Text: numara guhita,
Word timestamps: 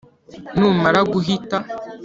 numara 0.57 0.99
guhita, 1.11 1.57